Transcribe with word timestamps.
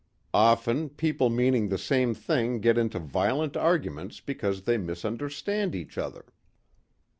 Often 0.33 0.89
people 0.97 1.29
meaning 1.29 1.69
the 1.69 1.77
same 1.77 2.15
thing 2.15 2.59
get 2.59 2.75
into 2.75 2.97
violent 2.97 3.55
arguments 3.55 4.19
because 4.19 4.63
they 4.63 4.75
misunderstand 4.79 5.75
each 5.75 5.95
other." 5.95 6.25